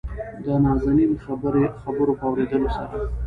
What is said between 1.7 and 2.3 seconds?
خبرو په